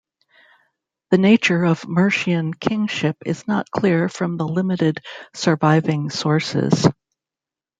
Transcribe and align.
The 1.11 1.19
nature 1.19 1.63
of 1.63 1.87
Mercian 1.87 2.55
kingship 2.55 3.17
is 3.23 3.47
not 3.47 3.69
clear 3.69 4.09
from 4.09 4.35
the 4.37 4.47
limited 4.47 4.99
surviving 5.35 6.09
sources. 6.09 6.87